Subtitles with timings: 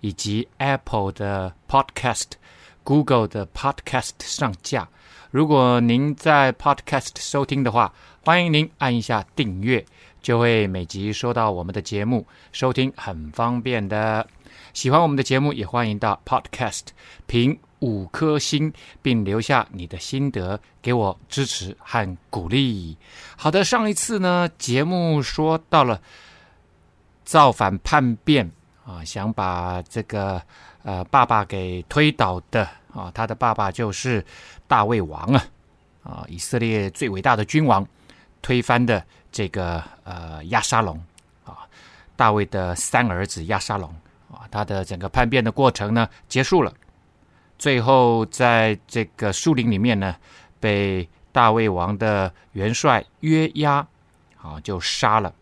[0.00, 2.32] 以及 Apple 的 Podcast、
[2.84, 4.88] Google 的 Podcast 上架。
[5.30, 7.92] 如果您在 Podcast 收听的话，
[8.24, 9.84] 欢迎您按一下订阅，
[10.22, 14.26] 就会每集收到我们的节目，收听很方便的。
[14.72, 16.86] 喜欢我们的节目，也欢迎到 Podcast
[17.26, 22.96] 评五颗星，并留下你的心得，给我支持和鼓励。
[23.36, 26.00] 好的，上一次呢，节目说到了。
[27.24, 28.48] 造反叛变
[28.86, 30.40] 啊，想把这个
[30.84, 32.62] 呃爸爸给推倒的
[32.94, 34.24] 啊，他的爸爸就是
[34.68, 35.44] 大卫王啊，
[36.04, 37.84] 啊，以色列最伟大的君王，
[38.40, 40.96] 推翻的这个呃亚沙龙
[41.44, 41.66] 啊，
[42.14, 43.92] 大卫的三儿子亚沙龙
[44.30, 46.72] 啊，他的整个叛变的过程呢结束了，
[47.58, 50.14] 最后在这个树林里面呢，
[50.60, 53.84] 被大卫王的元帅约押
[54.40, 55.34] 啊就杀了。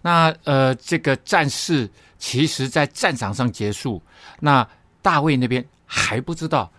[0.00, 4.00] 那呃，这个战事其实在战场上结束，
[4.40, 4.66] 那
[5.02, 6.70] 大卫那边还不知道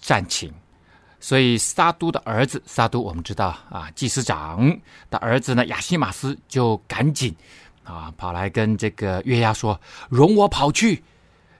[0.00, 0.52] 战情，
[1.20, 4.76] 所以撒都的儿子撒都，我们知道啊，祭司长
[5.10, 7.34] 的儿子呢亚希马斯就赶紧
[7.84, 9.80] 啊跑来跟这个约押说
[10.10, 11.02] ：“容我跑去，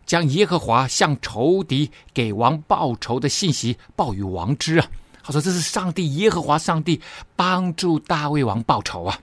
[0.05, 4.87] 将耶和华向仇敌给王报仇的信息报与王知啊。”
[5.23, 7.01] 他说：“这是上帝耶和华上帝
[7.35, 9.19] 帮助大卫王报仇啊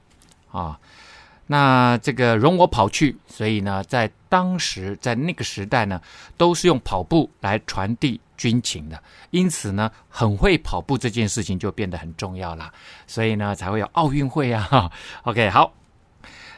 [0.52, 0.80] 啊。”
[1.52, 6.02] 那这个容我跑去，所以呢，在当时在那个时代呢，
[6.38, 12.72] 都是用跑步来传递军情的，因此呢，很会跑步这件事情就变得很重要了，
[13.06, 14.90] 所以呢，才会有奥运会啊。
[15.24, 15.74] OK，好，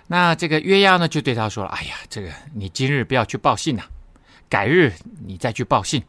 [0.05, 3.81] 那这个约押呢，就对他说了：“哎呀，这个你今日不要去报信呐，
[4.47, 4.93] 改日
[5.25, 6.03] 你再去报信，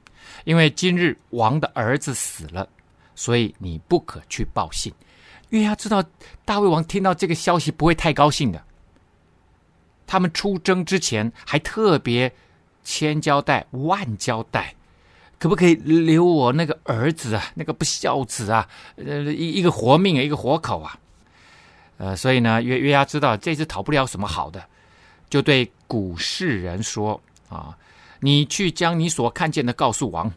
[0.45, 2.69] 因为今日王的儿子死了，
[3.15, 4.93] 所以你不可去报信。”
[5.49, 6.05] 约押知道
[6.45, 8.63] 大卫王听到这个消息不会太高兴的。
[10.07, 12.33] 他们出征之前还特别
[12.83, 14.75] 千交代万交代，
[15.39, 20.99] 可不可以留我那个儿子啊，那个不孝子啊，呃，一一个活命啊，一个活口啊，
[21.99, 24.63] 呃，所以呢，约约押知道这次讨不了什么好的，
[25.31, 27.77] 就对古示人说啊，
[28.21, 30.31] 你去将你所看见的告诉王。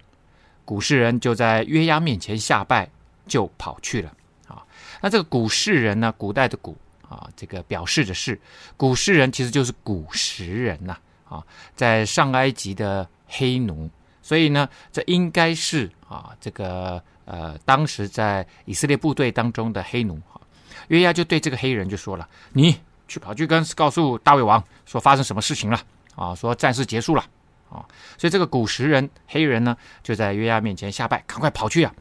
[0.66, 2.90] 古示人就在约押面前下拜，
[3.26, 4.12] 就跑去了
[4.48, 4.62] 啊。
[5.02, 6.76] 那这个古示人呢，古代的古。
[7.10, 8.40] 啊，这个表示的是
[8.76, 10.98] 古示人，其实就是古时人呐。
[11.30, 11.44] 啊，
[11.76, 13.90] 在上埃及的黑奴，
[14.22, 20.16] 所以呢，这应该是啊，这个呃，当时在以色列部队当中的黑奴。
[20.32, 20.40] 啊，
[20.88, 22.80] 约押就对这个黑人就说了：“你
[23.10, 25.82] 去跑去跟告诉大卫王，说发生什么事情了？
[26.16, 27.26] 啊，说战事结束了。
[27.70, 27.84] 啊，
[28.18, 31.94] 所以这个古时人黑人呢，就在约押面前下拜，赶快跑去啊！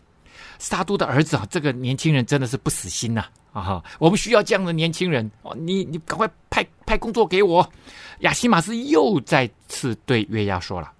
[0.60, 3.24] 撒都的儿子啊，这个年轻人真的是不死心呐。”，
[3.56, 5.56] 啊哈我们需要这样的年轻人哦！
[5.58, 7.72] 你你赶快派派工作给我。
[8.18, 10.92] 亚西马斯又再次对约押说了：“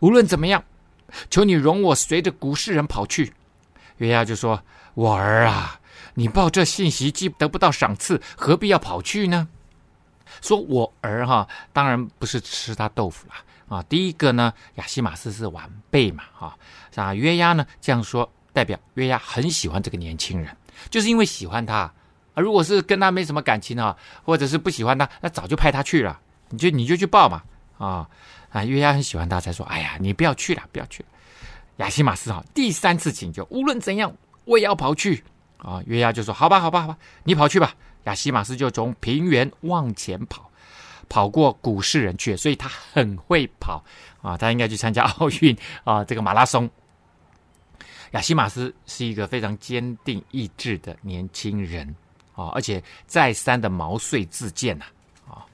[0.00, 0.62] 无论怎么样，
[1.30, 3.32] 求你容我随着古示人跑去。”
[3.96, 4.62] 约押就说
[4.92, 5.80] ：“我儿啊，
[6.12, 9.48] 你报这信息既得不到赏赐，何必要跑去呢？”
[10.42, 13.34] 说我儿哈，当然不是吃他豆腐了
[13.74, 13.82] 啊。
[13.84, 16.58] 第一个呢，亚西马斯是晚辈嘛，哈
[16.94, 20.54] 啊，约押呢这样说，代表约押很喜欢这个年轻人。
[20.90, 21.92] 就是因为喜欢他，啊，
[22.36, 26.20] 如果是跟他没什么感情啊，或者是不喜欢他，那早就派他去了。
[26.48, 27.42] 你就你就去报嘛，
[27.78, 28.08] 啊
[28.50, 31.08] 啊，约押很喜欢他，才说，哎呀，你不要去了，不要去了。
[31.78, 34.12] 亚西马斯哈，第三次请求，无论怎样，
[34.44, 35.22] 我也要跑去。
[35.58, 37.74] 啊，约押就说，好吧，好吧，好吧，你跑去吧。
[38.04, 40.48] 亚西马斯就从平原往前跑，
[41.08, 43.82] 跑过古世人去，所以他很会跑
[44.22, 46.70] 啊，他应该去参加奥运啊，这个马拉松。
[48.12, 51.94] 亚西马斯是一个非常坚定意志的年轻人
[52.34, 54.84] 啊，而且再三的毛遂自荐呐
[55.28, 55.44] 啊。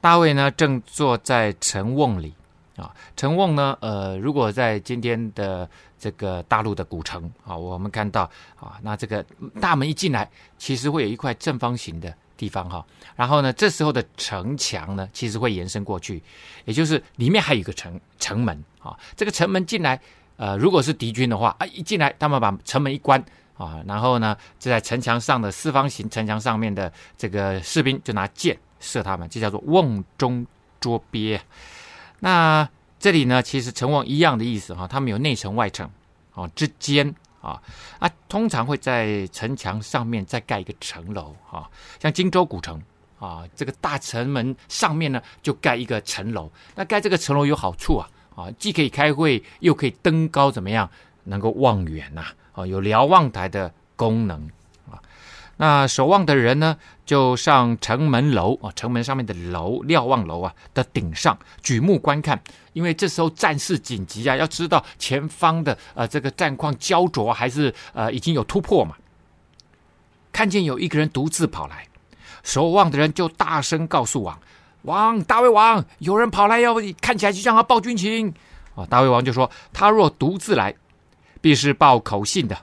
[0.00, 2.32] 大卫呢正坐在城瓮里
[2.76, 5.68] 啊，城瓮呢，呃，如果在今天的
[5.98, 8.22] 这个大陆的古城啊，我们看到
[8.56, 9.24] 啊，那这个
[9.60, 12.86] 大门一进来，其实会有一块正方形的地方哈，
[13.16, 16.22] 然后呢，这时候的城墙呢，其实会延伸过去，
[16.64, 20.00] 也就是里面还有一个城城门啊，这个城门进来。
[20.38, 23.22] 呃，如果是敌军的话啊，一进来，他们把城门一关
[23.56, 30.46] 啊，然后呢，就在城墙上的四方形城墙上面的这个士兵就拿箭射他们，这叫做瓮中
[30.78, 31.40] 捉鳖。
[32.20, 32.68] 那
[33.00, 35.90] 这里呢，其实城隍一样的意思哈，他们有内城外城
[36.34, 37.60] 啊之间啊
[37.98, 41.68] 啊，通常会在城墙上面再盖一个城楼啊，
[42.00, 42.80] 像荆州古城
[43.18, 46.48] 啊，这个大城门上面呢就盖一个城楼。
[46.76, 48.08] 那盖这个城楼有好处啊
[48.38, 50.88] 啊，既可以开会，又可以登高，怎么样？
[51.24, 54.48] 能够望远呐啊，有瞭望台的功能
[54.88, 55.02] 啊。
[55.56, 62.40] 那守望的人呢，就上城门楼啊，城门上面的楼瞭望楼啊的顶上举目观看，
[62.74, 68.96] 因为这时候战事紧急啊，要知道前方的呃这个战况焦灼还是呃已经有突破嘛。
[70.30, 71.88] 看见有一个人独自跑来，
[72.44, 74.40] 守望的人就大声告诉王
[74.82, 78.32] ：“王，大卫王，有人跑来要看起来就像要报军情
[78.74, 80.74] 啊。”大卫王就说：“他若独自来，
[81.40, 82.56] 必是报口信的。”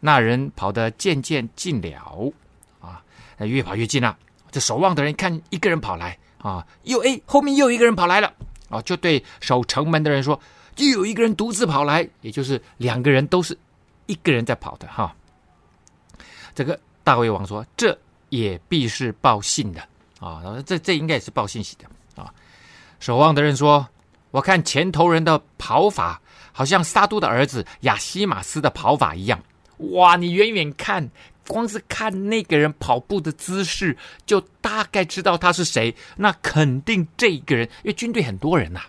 [0.00, 2.32] 那人跑得渐渐近了，
[2.80, 3.02] 啊，
[3.40, 4.16] 越跑越近了。
[4.50, 8.32] 这守望的人看一个人跑来，啊，又哎，后面又一个人跑来了，
[8.70, 10.40] 啊，就对守城门的人说，
[10.78, 13.56] 又有一个人独自跑来，也就是两个人都是
[14.06, 15.14] 一个人在跑的，哈。
[16.54, 17.96] 这个大卫王说，这
[18.30, 19.86] 也必是报信的，
[20.20, 22.32] 啊，这这应该也是报信息的，啊。
[23.00, 23.88] 守望的人说，
[24.30, 26.20] 我看前头人的跑法，
[26.52, 29.42] 好像撒都的儿子亚西马斯的跑法一样。
[29.94, 30.16] 哇！
[30.16, 31.10] 你远远看，
[31.48, 33.96] 光是看那个人跑步的姿势，
[34.26, 35.96] 就大概知道他是谁。
[36.16, 38.82] 那肯定这个人，因为军队很多人呐、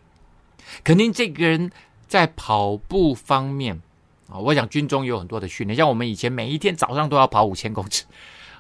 [0.84, 1.72] 肯定这个人
[2.10, 3.82] 在跑步方面
[4.30, 4.38] 啊。
[4.38, 8.04] 我想军中有很多的训练，像我们以前每一天早上都要跑五千公尺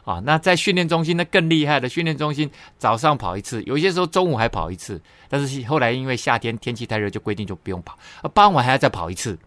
[0.03, 0.21] 啊。
[0.25, 5.01] 那在训练中心，那更厉害的训练中心，早上跑一次，有些时候中午还跑一次。
[5.29, 7.97] 但是后来因为夏天天气太热，就规定就不用跑，
[8.33, 9.37] 傍晚还要再跑一次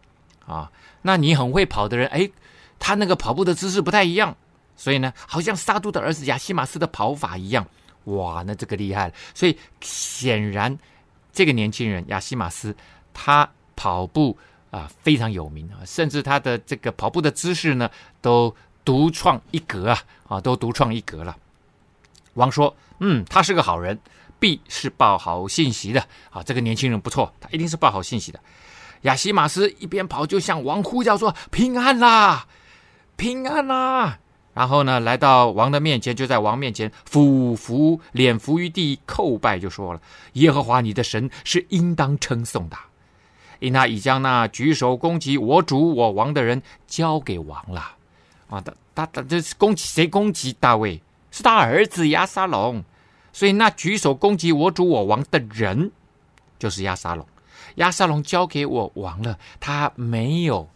[0.46, 0.70] 啊。
[1.02, 2.30] 那你很会跑的人，哎。
[2.76, 4.36] 他那个跑步的姿势不太一样，
[4.76, 7.66] 所以呢，好像撒督的儿子亚西马斯的跑法一样。
[8.06, 9.14] 哇，那这个厉害了。
[9.32, 10.76] 所以显然，
[11.32, 12.76] 这个年轻人亚西马斯，
[13.14, 14.36] 他跑步
[14.70, 17.88] 啊非常有名啊，甚至他的这个跑步的姿势呢，
[18.20, 18.54] 都
[18.84, 19.98] 独创一格啊
[20.28, 21.36] 啊，都独创一格了。
[22.34, 23.98] 王说：“嗯，他是个好人，
[24.38, 26.42] 必是报好信息的啊。
[26.42, 28.40] 这个年轻人不错，他一定是报好信息的。”
[29.02, 32.46] 亚西马斯一边跑，就向王呼叫说：“平安啦！”
[33.16, 34.18] 平安啦！
[34.54, 40.00] 然后呢，来到王的面前，就在王面前俯伏，脸伏于地，叩拜，就说了
[40.34, 42.76] ：“耶和华你的神是应当称颂的，
[43.60, 47.93] 因他已将那举手攻击我主我王的人交给王了。”
[48.54, 50.06] 啊，他他他这是攻击谁？
[50.06, 51.02] 攻击大卫？
[51.30, 52.84] 是他儿子亚沙龙。
[53.32, 55.90] 所以那举手攻击我主我王的人，
[56.58, 57.26] 就是亚沙龙。
[57.76, 60.68] 亚沙龙交给我王了，他没有。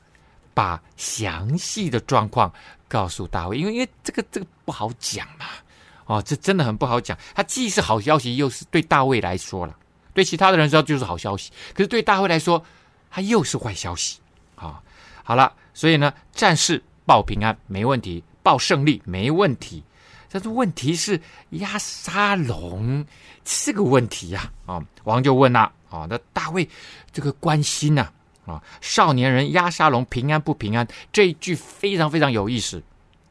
[0.55, 2.53] 把详细的状况
[2.89, 5.47] 告诉大卫，因为因为这个这个不好讲嘛，
[6.07, 7.17] 哦，这真的很不好讲。
[7.33, 9.77] 他既是好消息，又是对大卫来说了，
[10.13, 12.61] 对其他的人说就是好消息，可是对大卫来说，
[13.09, 14.19] 他又是坏消息
[14.57, 14.83] 啊、
[15.23, 19.83] 好了，所以呢，战事报平安没问题，报胜利没问题，
[20.31, 21.19] 但是问题是
[21.51, 23.03] 押沙龙
[23.47, 26.69] 是个问题呀啊、王就问了啊、那大卫
[27.11, 28.13] 这个关心呐、
[28.45, 28.63] 啊。
[28.83, 30.87] 少年人押沙龙平安不平安？
[31.11, 32.83] 这一句非常非常有意思。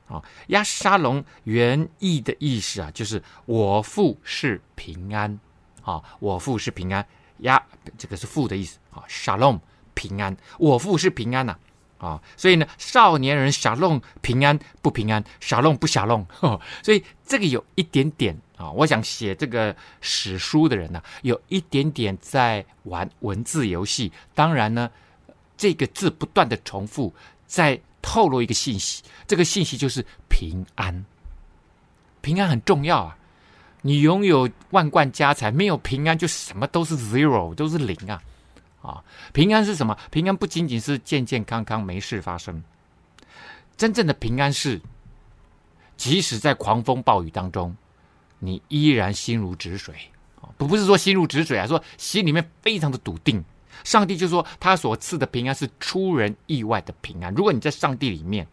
[0.07, 5.39] 啊，押沙龙原意的意思啊，就是我父是平安。
[5.83, 7.05] 啊，我父是平安。
[7.41, 7.63] 押
[7.95, 8.79] 这个是父的意思。
[8.89, 9.61] 啊，沙龙
[9.93, 11.53] 平安，我父是平安呐。
[11.53, 11.59] 啊，
[11.97, 15.23] 啊所以呢，少年人沙龙平安不平安？
[15.39, 16.25] 沙龙不沙龙。
[16.83, 24.11] 所以这个有一点点啊，我想写这个史书的人呢、有一点点在玩文字游戏。
[24.33, 24.89] 当然呢。
[25.59, 27.11] 这个字不断的重复，
[27.47, 31.03] 在透露一个信息，这个信息就是平安。
[32.21, 33.17] 平安很重要啊！
[33.81, 38.21] 你拥有万贯家财，没有平安就什么都是 zero，都是零啊！
[38.81, 39.03] 啊，
[39.33, 39.97] 平安是什么？
[40.11, 42.63] 平安不仅仅是健健康康没事发生，
[43.75, 44.79] 真正的平安是，
[45.97, 47.75] 即使在狂风暴雨当中，
[48.39, 49.95] 你依然心如止水
[50.41, 50.49] 啊！
[50.57, 53.43] 不不是说心如止水啊，说心里面非常的笃定。
[53.83, 57.33] 上帝就说，他所赐的平安是出人意外的平安。
[57.33, 58.47] 如果你在上帝里面，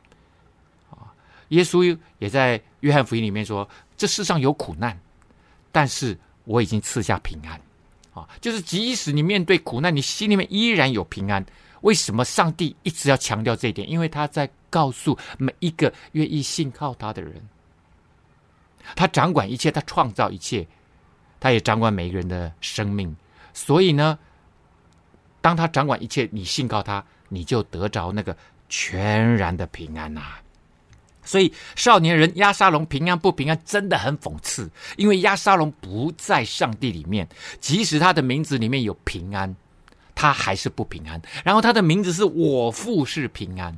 [0.90, 1.09] 啊，
[1.49, 5.00] 耶稣也在约翰福音里面说，这世上有苦难，
[5.73, 7.59] 但是我已经赐下平安，
[8.14, 11.44] 啊，就是即使你面对苦难，你心里面依然有平安。
[11.83, 13.90] 为什么上帝一直要强调这一点？
[13.90, 17.35] 因为他在告诉每一个愿意信靠他的人，
[18.97, 20.66] 他掌管一切，他创造一切，
[21.38, 23.14] 他也掌管每一个人的生命，
[23.52, 24.18] 所以呢。
[25.40, 28.35] 当他掌管一切，你信靠他，你就得着那个
[28.71, 30.40] 全然的平安呐、啊。
[31.25, 34.71] 所以少年人押沙龙平安不平安，真的很讽刺。
[34.97, 37.28] 因为押沙龙不在上帝里面，
[37.61, 39.54] 即使他的名字里面有平安，
[40.14, 41.21] 他还是不平安。
[41.43, 43.76] 然后他的名字是我父是平安，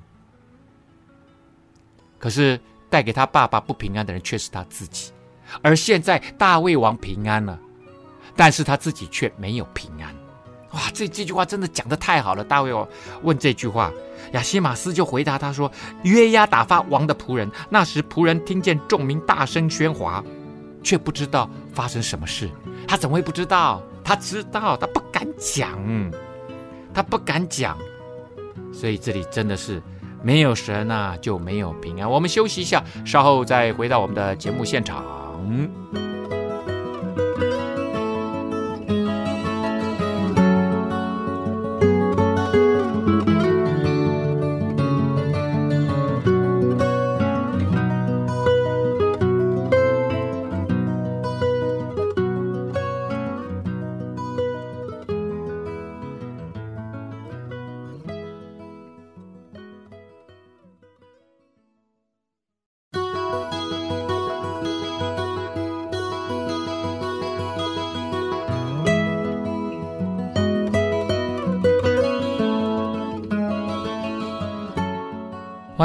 [2.19, 2.61] 可是
[2.91, 5.13] 带给他爸爸不平安的人却是他自己。
[5.63, 7.59] 而现在大卫王平安了，
[8.35, 10.13] 但是他自己却没有平安。
[10.77, 12.45] 哇，这这句话真的讲得太好了！
[12.45, 12.87] 大卫王
[13.23, 13.91] 问这句话，
[14.33, 15.73] 亚西马斯就回答他说
[16.05, 20.23] ：“约押打发王的仆人，那时仆人听见众民大声喧哗，
[20.83, 22.51] 却不知道发生什么事。
[22.87, 23.83] 他怎么会不知道？
[24.05, 25.79] 他知道，他不敢讲，
[26.93, 27.75] 他不敢讲。
[28.71, 29.83] 所以这里真的是
[30.23, 32.11] 没有神啊，就没有平安。
[32.11, 35.03] 我们休息一下，稍后再回到我们的节目现场。”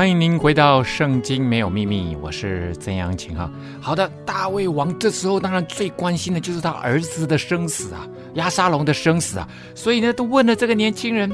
[0.01, 3.47] 欢迎您回到《圣经没有秘密》，我是曾阳晴哈。
[3.79, 11.31] 好的，大卫王这时候当然最关心的就是他儿子的生死啊，押沙龙的生死啊，所以呢，都问了这个年轻人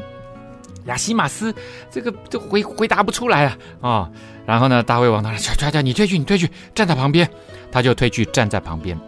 [0.88, 1.55] 亚西马斯，
[1.89, 4.12] 这个都回回答不出来啊啊、
[4.45, 7.25] 然后呢，大卫王他说：“叫叫你退去，你退去，站在旁边。”
[7.71, 9.00] 他就退去站在旁边。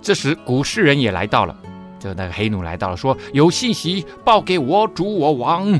[0.00, 1.54] 这时古示人也来到了，
[2.00, 5.78] 就那个黑奴来到了，说：“有信息报给我主我王。”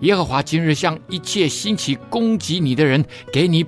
[0.00, 3.64] 耶和华今日向一切兴起攻击你的人，给你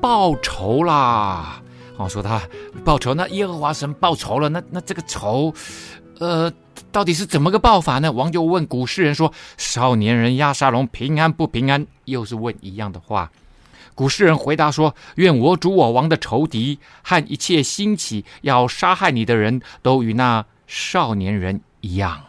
[0.00, 1.62] 报仇啦！
[1.96, 2.40] 哦，说他
[2.84, 5.54] 报仇，那耶和华神报仇了，那那这个仇，
[6.18, 6.52] 呃，
[6.90, 8.10] 到底是怎么个报法呢？
[8.10, 13.30] 王就问古诗人说：“少年人押沙龙平安不平安？”又是问一样的话。
[13.94, 22.22] 古诗人回答说：“愿我主我王的仇敌和一切兴起要杀害你的人都与那少年人一样。”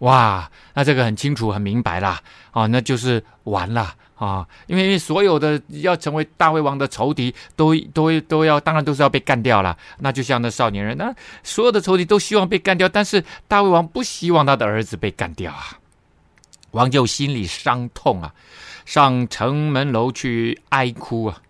[0.00, 4.46] 哇，那这个很清楚、很明白啦，啊，那就是完了啊！
[4.66, 9.76] 因为所有的要成为大胃王的仇敌，都都都要，当然都是要被干掉了。
[9.98, 15.78] 那就像那少年人，那所有的仇敌都希望被干掉，但是大胃王不希望他的儿子被干掉啊！
[16.72, 18.34] 王就心里伤痛啊，
[18.84, 21.40] 上城门楼去哀哭啊，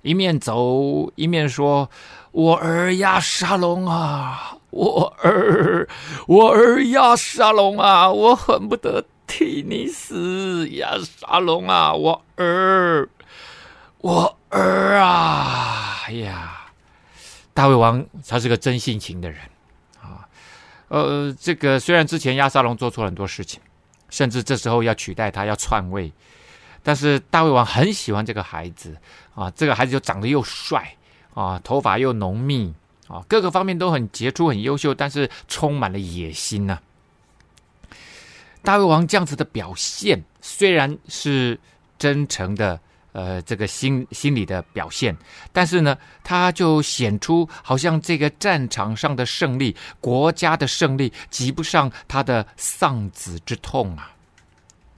[0.00, 1.90] 一面走一面说
[2.32, 5.88] ：“我儿呀沙龙啊！”我儿，
[6.26, 8.10] 我儿押沙龙啊！
[8.10, 11.92] 我恨不得替你死，押沙龙啊！
[11.92, 13.08] 我儿，
[13.98, 16.02] 我儿啊！
[16.06, 16.70] 哎呀，
[17.52, 19.40] 大胃王他是个真性情的人
[20.00, 20.26] 啊。
[20.88, 23.60] 呃，这个虽然之前亚沙龙做错了很多事情，
[24.08, 26.12] 甚至这时候要取代他，要篡位，
[26.82, 28.96] 但是大胃王很喜欢这个孩子
[29.34, 29.50] 啊。
[29.50, 30.96] 这个孩子又长得又帅
[31.34, 32.72] 啊，头发又浓密。
[33.10, 36.78] 啊，各个方面都很杰出、很优秀，但是充满了野心呐、
[38.62, 41.58] 大卫王这样子的表现，虽然是
[41.98, 45.16] 真诚的，呃，这个心心理的表现，
[45.52, 54.14] 但是呢，他就显出好像这个战场上的胜利、国家的胜利，及不上他的丧子之痛啊！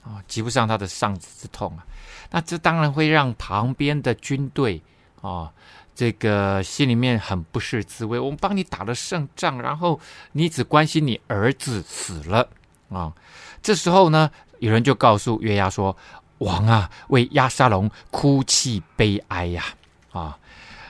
[0.03, 1.83] 啊，及不上他的丧子之痛啊！
[2.29, 4.79] 那这当然会让旁边的军队
[5.19, 5.51] 啊。
[5.95, 8.17] 这个心里面很不是滋味。
[8.17, 9.99] 我们帮你打了胜仗，然后
[10.31, 12.49] 你只关心你儿子死了
[12.89, 13.13] 啊。
[13.61, 15.95] 这时候呢，有人就告诉月牙说
[16.39, 19.63] ：“王啊，为押沙龙哭泣悲哀呀！”
[20.11, 20.37] 啊，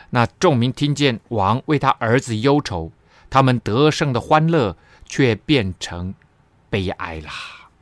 [0.09, 2.91] 那众民听见王为他儿子忧愁，
[3.29, 6.13] 他们得胜的欢乐却变成
[6.69, 7.31] 悲哀啦。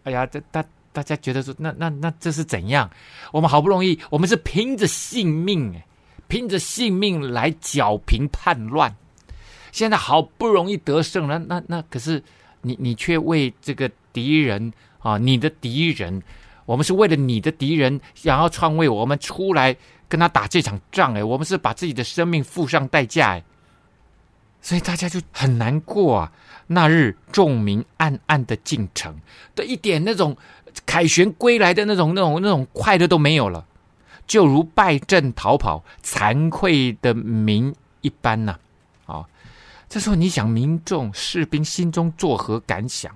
[0.04, 2.90] 哎呀，这大大家觉得说，那那那这是怎样？
[3.32, 5.86] 我们好不容易，我们是拼着性命哎。
[6.32, 8.96] 拼着性命来剿平叛乱，
[9.74, 12.24] 现在好不容易得胜了，那那可是
[12.62, 16.24] 你你却为这个敌人啊，你的敌人，
[16.66, 19.76] 我们是为了你的敌人想要篡位，我们出来
[20.08, 23.44] 跟他打这场仗，哎，我们是把自己的生命付上代价，哎，
[24.62, 26.32] 所以大家就很难过啊。
[26.68, 29.14] 那日众民暗暗的进城，
[29.54, 30.38] 的一点那种
[30.86, 33.66] 凯旋归来的那种那种那种快乐都没有了。
[34.32, 38.58] 就如败阵逃跑、惭愧的民一般呐、
[39.04, 39.12] 啊！
[39.12, 39.26] 啊、哦，
[39.90, 43.14] 这时候你想，民众士兵心中作何感想？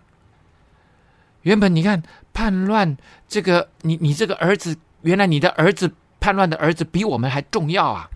[1.43, 2.03] 原本你看
[2.34, 2.98] 叛乱，
[3.29, 8.10] 这个你你这个儿子，原来你的儿子叛乱的儿子比我们还重要啊，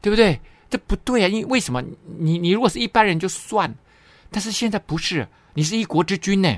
[0.00, 0.40] 对不对？
[0.70, 1.28] 这不对啊！
[1.28, 1.84] 因为为什么？
[2.18, 3.74] 你你如果是一般人就算，
[4.30, 6.56] 但是现在不是，你是一国之君呢，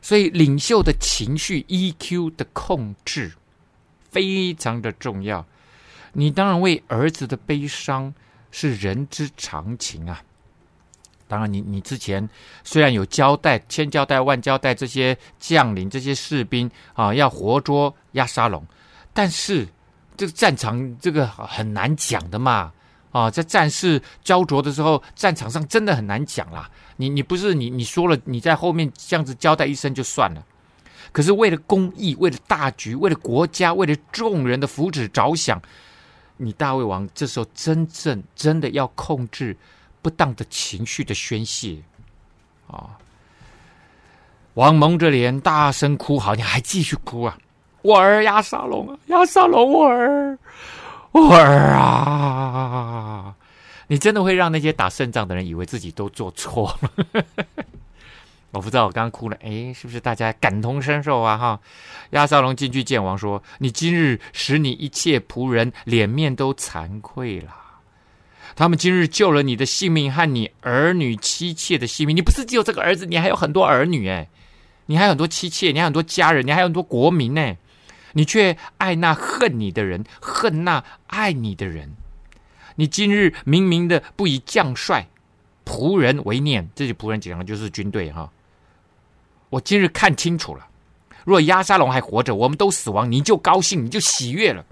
[0.00, 3.32] 所以领袖的情绪 EQ 的控制
[4.12, 5.44] 非常的重要。
[6.12, 8.14] 你当然为儿子的悲伤
[8.50, 10.22] 是人之常情啊。
[11.26, 12.28] 当然你，你之前
[12.62, 18.62] 虽然有交代千交代万交代这些将领、这些士兵啊，要活捉押沙龙，
[19.14, 19.66] 但是
[20.14, 22.70] 这个战场这个很难讲的嘛
[23.12, 26.70] 啊，在战事焦灼的时候，战场上真的很难讲啦。
[26.98, 30.44] 你你不是你你说了，你在后面这样子交代一声就算了，
[31.10, 35.60] 可是为了公义、为了大局、为了国家、为了众人的福祉着想，
[36.36, 39.56] 你大卫王这时候真正真的要控制。
[40.02, 41.76] 不当的情绪的宣泄，
[42.66, 42.98] 啊！
[44.54, 47.38] 王蒙着脸大声哭嚎，你还继续哭啊！
[47.82, 50.36] 我儿押沙龙啊，押沙龙，我儿，
[51.12, 53.32] 我儿啊！
[53.86, 57.24] 你真的会让那些打胜仗的人以为自己都做错了。
[58.52, 61.38] 我不知道我刚哭了，哎，是不是大家感同身受啊？
[61.38, 61.60] 哈！
[62.10, 67.56] 押沙龙进去见王说：“你今日使你一切仆人脸面都惭愧了。”
[68.54, 72.14] 他们今日救了你的性命和你儿女妻妾的性命。
[72.14, 74.28] 你不是只有这个儿子，你还有很多儿女哎，
[74.84, 77.56] 你还有很多妻妾，你还有很多家人，你还有很多国民呢。
[78.12, 81.90] 你却爱那恨你的人，恨那爱你的人。
[82.76, 85.08] 你今日明明的不以将帅
[85.64, 88.30] 仆人为念，这些仆人讲的就是军队哈。
[89.52, 90.66] 我今日看清楚了，
[91.26, 94.64] 若押沙龙还活着，我们都死亡，你就高兴，你就喜悦了。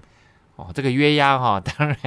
[0.55, 1.97] 哦，这个约押哈， 当然。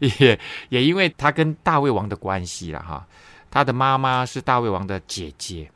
[0.00, 3.06] 也也因为他跟大卫王的关系了哈，
[3.52, 5.70] 他的妈妈是大卫王的姐姐，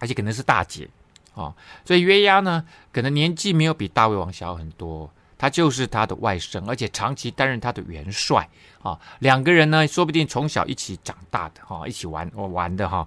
[0.00, 0.88] 而且可能是大姐
[1.34, 1.54] 哦，
[1.84, 8.48] 所以约押呢，可能年纪没有比大卫王小很多，他就是他的外甥，而且长期担任他的元帅
[8.82, 8.98] 啊。
[9.20, 13.06] 两个人呢，说不定从小一起长大的哈，一起玩玩的哈，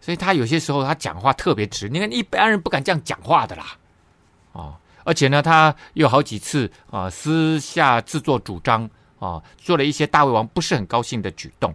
[0.00, 3.76] 所以他有些时候他讲话特别直，你看一般人不敢这样讲话的啦，
[4.52, 8.88] 啊，而且呢，他有好几次啊私下自作主张。
[9.20, 11.74] 啊，做了一些大卫王不是很高兴的举动，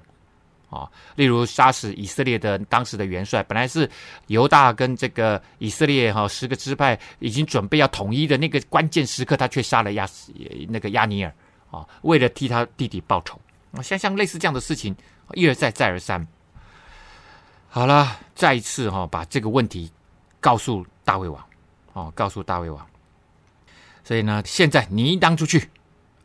[0.70, 3.90] 啊，例如杀死以色列的当时的元帅，本来是
[4.28, 10.08] 犹大跟这个以色列哈十个支派已经准备要统一的那个关键时刻，他却杀了亚
[10.70, 11.36] 那个亚尼尔
[11.70, 13.38] 啊，为了替他弟弟报仇，
[13.82, 14.96] 像像类似这样的事情
[15.34, 16.26] 一而再再而三。
[17.76, 19.92] 好了，再一次哈把这个问题
[20.40, 21.44] 告诉大卫王，
[21.94, 22.86] 哦，告诉大卫王，
[24.04, 25.72] 所以呢，现在你应当出去。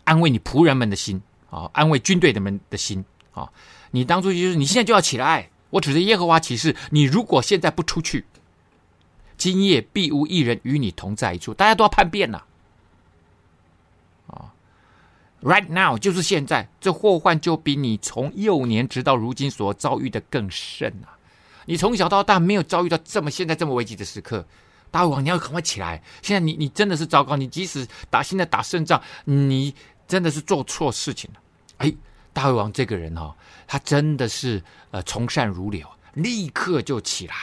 [0.05, 3.51] 安慰你仆人们的心啊，安慰军队的们的心啊！
[3.93, 8.27] 你当初就是你现在就要起来，我指着耶和华起誓，你如果现在不出去，
[9.39, 12.45] 今夜必无一人与你同在一处，大家都要叛变了
[14.27, 14.53] 啊
[15.43, 21.17] ！Right now 就是现在，这祸患就比你从幼年直到如今所遭遇的更甚啊！
[21.69, 24.45] 你从小到大没有遭遇到这么现在这么危急的时刻。
[24.91, 26.03] 大卫王，你要赶快起来！
[26.23, 29.75] 现在你你真的是糟糕，你即使打现在打胜仗，你。
[30.09, 31.41] 真的是做错事情了，
[31.77, 31.95] 哎，
[32.33, 33.35] 大卫王这个人、哦，
[33.67, 37.35] 他真的是呃从善如流，立刻就起来、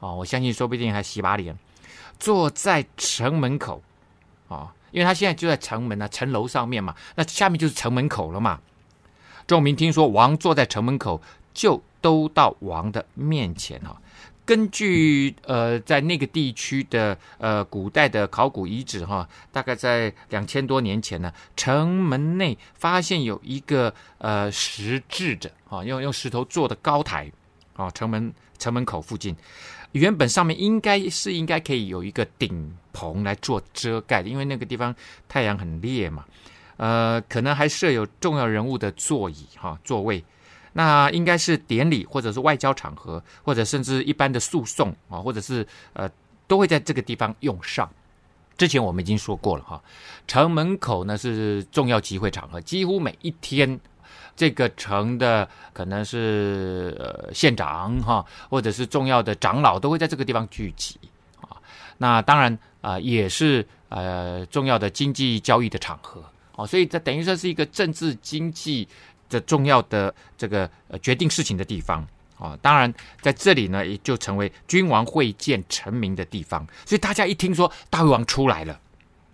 [0.00, 0.16] 哦！
[0.16, 1.56] 我相信说不定还洗把脸，
[2.18, 3.80] 坐在城门口、
[4.48, 8.58] 哦，因为他现在就在城门啊，城楼上面嘛，那下面就是城门口了嘛。
[9.46, 11.22] 众民听说王坐在城门口，
[11.54, 14.00] 就都到王的面前哈。
[14.44, 27.30] 根据呃，在那个地区的呃古代的考古遗址哈，大概在两千多年前呢，城门内发现有一个呃石制的啊，用用石头做的高台
[27.74, 29.36] 啊，城门城门口附近，
[29.92, 34.94] 原本上面应该是应该可以有一个顶棚来做遮盖的，因为那个地方
[35.28, 36.24] 太阳很烈嘛，
[36.78, 40.24] 呃，可能还设有重要人物的座椅哈座位。
[40.74, 46.08] 那应该是典礼，或者是外交场合，或者甚至一般的诉讼啊，或者是呃，
[46.46, 47.88] 都会在这个地方用上。
[48.56, 49.82] 之前我们已经说过了哈，
[50.26, 53.78] 城门口呢是重要集会场合，几乎每一天，
[54.36, 60.98] 这个城的可能是呃县长哈，或者是重要的长老都会在这个地方聚集
[61.40, 61.56] 啊。
[61.98, 66.22] 那当然啊、也是呃重要的经济交易的场合
[66.54, 68.86] 哦，所以这等于说是一个政治经济。
[69.28, 72.06] 这重要的这个呃决定事情的地方
[72.38, 76.66] 啊，当然在这里呢，也就成为君王会见臣民的地方。
[76.86, 78.80] 所以大家一听说大胃王出来了，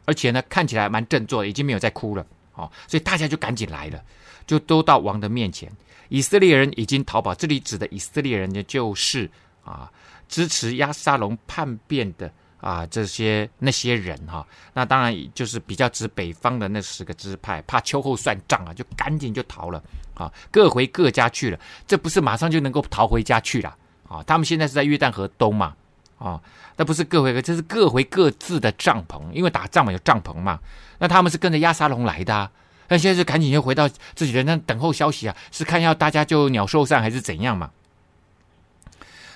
[0.05, 4.03] 而且呢看起来蛮振作，已经没有再哭了啊，所以大家就赶紧来了，
[4.47, 5.71] 就都到王的面前。
[6.09, 9.31] 以色列人已经逃跑，这里指的以色列人呢，就是
[9.65, 9.91] 啊
[10.29, 12.33] 支持亚沙龙叛变的
[12.65, 19.83] 啊，这些那些人哈、那当然就是比较指北方的那十个支派，怕秋后算账啊，就赶紧就逃了
[20.15, 21.61] 啊，各回各家去了。
[21.87, 23.77] 这不是马上就能够逃回家去了
[24.09, 24.23] 啊？
[24.27, 25.75] 他们现在是在约旦河东嘛
[26.19, 26.41] 啊，
[26.75, 30.59] 那不是各回各，这是各回各自的帐篷，因为打仗嘛有帐篷嘛。
[30.99, 32.51] 那他们是跟着亚沙龙来的、啊，
[32.89, 37.71] 那现在是赶紧就回到自己的那等候消息啊，是看要大家就鸟兽散还是怎样嘛？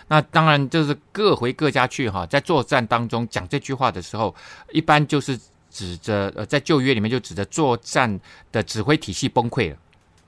[0.09, 4.35] 那当然就是各回各家去哈，在作战当中讲这句话的时候，
[4.73, 5.39] 一般就是
[5.71, 8.19] 指着呃，在旧约里面就指着作战
[8.51, 9.77] 的指挥体系崩溃了，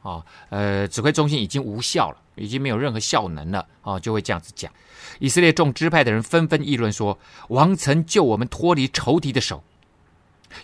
[0.02, 4.70] 啊，呃，指挥中心已经无效了，已经没有任何效能了，啊，就会这样子讲。
[5.18, 9.64] 以色列众支派的人纷纷议论说：“王曾救我们脱离仇敌的手，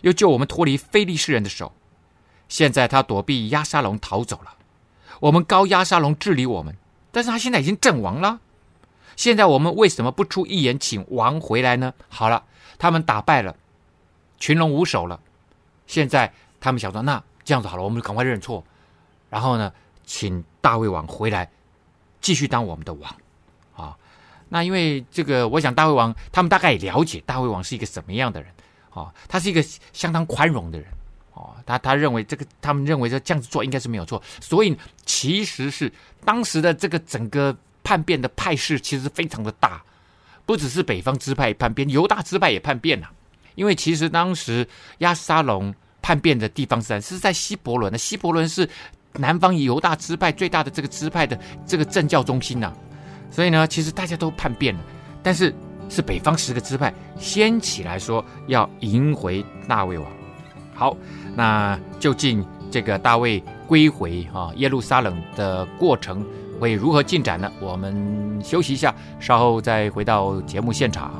[0.03, 1.73] 又救我们脱离非利士人的手，
[2.49, 4.55] 现在他躲避押沙龙逃走了，
[5.21, 6.77] 我们高压沙龙治理我们，
[7.11, 8.41] 但是他现在已经阵亡了。”
[9.17, 11.95] 现在我们为什么不出一言请王回来呢？
[12.09, 12.45] 好了，
[12.79, 13.57] 他们打败了，
[14.39, 15.19] 群龙无首了。
[15.87, 18.63] 现在他们想说，那这样子好了，我们就赶快认错，
[19.31, 19.73] 然后呢，
[20.05, 21.51] 请大卫王回来，
[22.21, 23.17] 继续当我们的王
[23.75, 23.97] 啊。
[24.51, 28.53] 那因为这个，我想大卫王他们大概也了解大卫王是一个什么样的人
[28.91, 30.87] 啊，他是一个相当宽容的人
[31.33, 31.57] 哦。
[31.65, 34.77] 他他认为这个，他们认为说这样子做应该是没有错，所以
[35.07, 35.91] 其实是
[36.25, 37.57] 当时的这个整个。
[37.87, 39.81] 叛变的派势其实非常的大，
[40.45, 43.09] 不只是北方支派叛变，犹大支派也叛变了。
[43.55, 44.67] 因为其实当时
[44.99, 45.73] 押沙龙
[46.03, 48.69] 叛变的地方是在是在希伯伦的，西伯伦是
[49.13, 52.73] 南方犹大支派最大的这个支派的这个政教中心呐、
[53.31, 54.81] 所以呢，其实大家都叛变了，
[55.23, 55.55] 但是
[55.89, 60.11] 是北方十个支派先起来说要迎回大卫王。
[60.75, 60.97] 好，
[61.37, 66.27] 那究竟这个大卫归回啊耶路撒冷的过程，
[66.61, 67.51] 会如何进展呢？
[67.61, 71.11] 我们休息一下，稍后再回到节目现场。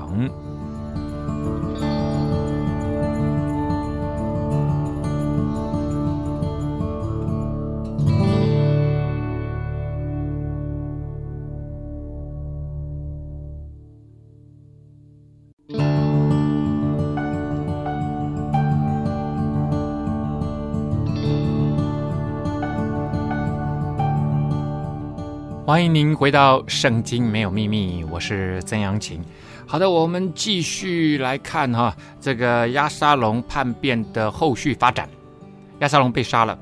[25.77, 29.23] 欢迎您回到《圣经没有秘密》，我是曾阳晴。
[29.67, 35.07] 好的，我们继续来看哈，这个押沙龙叛变的后续发展。
[35.81, 36.59] 押沙龙被杀了，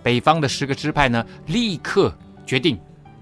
[0.00, 2.78] 北方的十个支派呢，立刻决定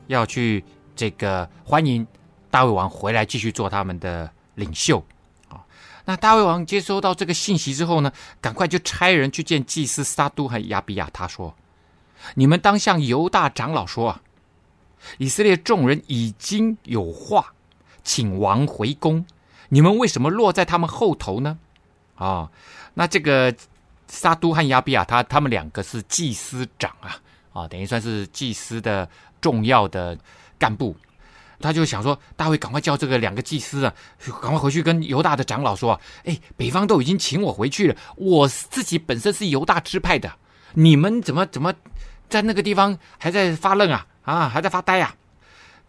[0.09, 0.63] 要去
[0.95, 2.07] 这个欢迎
[2.51, 5.03] 大卫王回来，继续做他们的领袖
[5.49, 5.65] 啊。
[6.05, 11.55] 那大卫王接收到这个信息之后呢，赶快就差人去见祭司撒督和亚比亚他说
[12.37, 14.21] ：“你们当向犹大长老说啊。”
[15.19, 17.53] 以色列众人已经有话，
[18.03, 19.25] 请王回宫。
[19.69, 21.59] 你们为什么落在他们后头呢？
[22.17, 22.49] 啊、
[22.95, 23.53] 那这个
[24.07, 27.19] 撒督和亚比亚他他们两个是祭司长啊，
[27.53, 29.09] 啊、等于算是祭司的
[29.41, 30.17] 重要的
[30.59, 30.95] 干部。
[31.61, 33.95] 他就想说，大卫赶快叫这个两个祭司啊，
[34.43, 40.31] 赶快回去跟犹大的长老说啊，哎，北方都已经请我回去了，我自己本身是犹大支派的，
[40.75, 41.73] 你们怎么怎么
[42.29, 44.07] 在那个地方还在发愣啊？
[44.25, 45.15] 啊，还在发呆啊！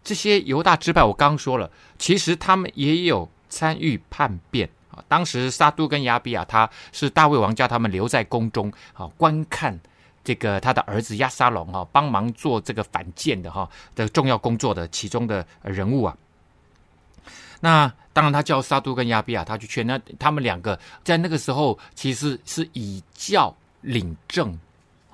[0.03, 5.03] 这些犹大支派，我刚说了，其实他们也有参与叛变啊。
[5.07, 9.79] 当时撒督跟亚比亚他是大卫王叫他们留在宫中啊，观看
[10.23, 16.15] 这个他的儿子亚沙龙哈，帮忙做这个反间的哈的重要工作的其中的人物啊。
[17.61, 24.59] 那当然，他叫撒督跟亚比亚他去劝，那他们两个在那个时候其实是以教领政。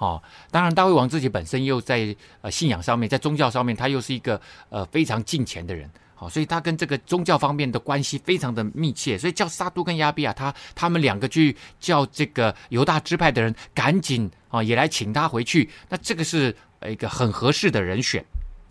[0.01, 16.55] 哦，当然，大卫王自己本身又在呃信仰上面，在宗教上面，他又是一个呃非常敬虔的人，好、哦，所以他跟这个宗教方面的关系非常的密切，所以叫撒督跟亚比亚他他们两个去叫这个犹大支派的人赶紧啊、哦、也来请他回去，那这个是
[16.87, 18.25] 一个很合适的人选，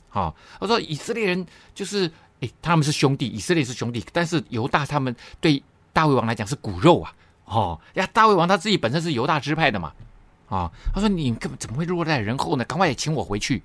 [0.09, 5.63] 好、哦，我说以色列人就是诶他们是兄弟，以色列是兄弟，但是犹大他们对
[5.93, 7.15] 大卫王来讲是骨肉啊，
[7.45, 9.93] 哦呀，大卫王他自己本身是犹大支派的嘛。
[10.51, 12.65] 啊，他说：“你根本怎么会落在人后呢？
[12.65, 13.63] 赶快也请我回去。”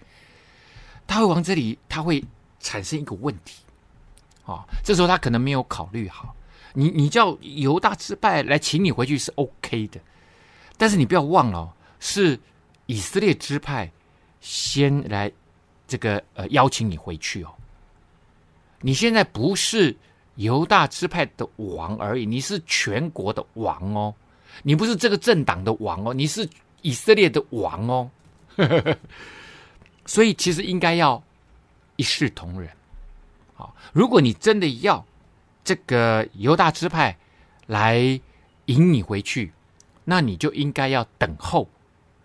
[1.08, 2.24] 大卫王这里他会
[2.60, 3.63] 产生一个问题，
[4.45, 6.36] 啊，这时候他可能没有考虑好。
[6.74, 10.00] 你你叫犹大支派来请你回去是 OK 的，
[10.78, 12.39] 但是你不要忘了，是
[12.86, 13.91] 以色列支派
[14.39, 15.32] 先来
[15.88, 17.52] 这个呃邀请你回去哦。
[18.82, 19.95] 你现在不是
[20.36, 24.13] 犹大支派的王而已，你是全国的王哦，
[24.62, 26.48] 你不是这个政党的王哦，你是。
[26.86, 28.12] 以色列的王哦，
[30.06, 31.21] 所以其实应该要
[31.95, 32.69] 一视同仁。
[33.56, 35.04] 好，如果你真的要
[35.63, 37.17] 这个犹大支派
[37.65, 37.98] 来
[38.65, 39.52] 迎你回去，
[40.04, 41.67] 那你就应该要等候。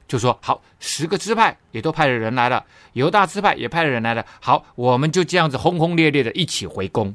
[0.07, 4.27] 就说好，十个支派也都派了人来了，犹大支派也派了人来了。
[4.43, 7.15] 好，我们就这样子轰轰烈烈的一起回宫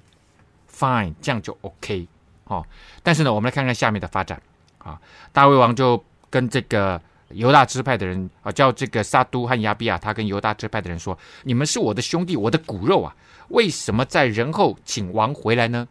[0.73, 2.08] ，fine，这样就 OK
[2.45, 2.65] 哦。
[3.03, 4.41] 但是呢，我们来看看下面的发展
[4.79, 4.99] 啊。
[5.31, 13.15] 大卫王就跟这个犹大支派的人啊，叫这个撒督和亚比亚，他跟犹大支派的人说：“你们是我的兄弟，我的骨肉啊，
[13.49, 15.88] 为什么在人后请王回来呢？”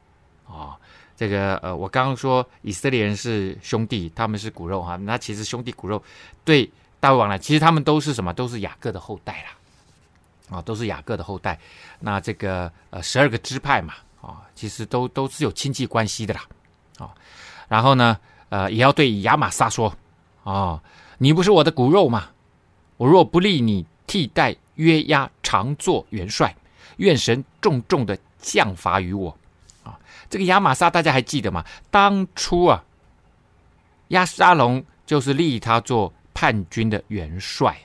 [0.46, 0.76] 啊，
[1.16, 6.02] 这个呃，我刚刚说以色列人是兄弟，他们是骨肉哈，那其实兄弟骨肉
[6.44, 6.70] 对。
[7.00, 8.32] 大卫王呢，其实他们都是什么？
[8.32, 11.60] 都是雅各的后代啦，啊，都是雅各的后代。
[12.00, 13.92] 那这个呃，十二个支派嘛，
[14.22, 16.40] 啊，其实都都是有亲戚关系的啦，
[16.96, 17.12] 啊。
[17.68, 18.18] 然后呢，
[18.48, 19.94] 呃，也要对亚玛撒说，
[20.44, 20.80] 啊，
[21.24, 22.28] 你不是我的骨肉吗？
[22.98, 26.54] 我若不立你替代约押常作元帅，
[26.98, 29.36] 愿神重重的降罚于我。
[29.82, 31.64] 啊，这个亚玛撒大家还记得吗？
[31.90, 32.84] 当初啊，
[34.08, 36.12] 押沙龙就是立他做。
[36.36, 37.78] 叛军的元帅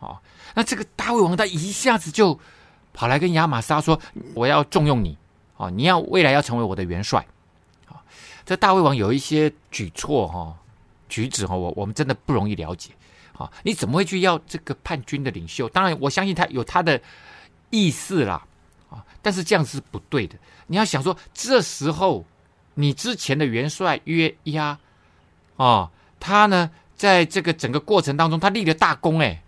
[0.00, 0.20] 啊、
[0.56, 2.36] 那这个大卫王他一下子就
[2.92, 4.00] 跑来跟亚玛撒说
[4.34, 5.16] ：“我要重用你
[5.56, 7.24] 啊、你要未来要成为我的元帅
[7.86, 8.02] 啊、”
[8.44, 10.58] 这大卫王有一些举措哈、
[11.12, 12.90] 举止哈，我我们真的不容易了解
[13.34, 15.68] 啊、你怎么会去要这个叛军的领袖？
[15.68, 16.98] 当然，我相信他有他的
[17.68, 18.42] 意思啦
[18.88, 20.36] 啊、但是这样是不对的。
[20.66, 22.24] 你要想说，这时候
[22.72, 24.78] 你之前的元帅约押
[25.56, 26.70] 啊、他呢？
[26.94, 29.42] 在这个整个过程当中，他立了大功，哎，